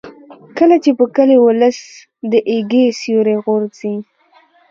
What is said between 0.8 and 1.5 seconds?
چې په کلي